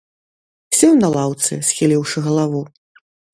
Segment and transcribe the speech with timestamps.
[0.77, 2.61] Сеў на лаўцы, схіліўшы галаву.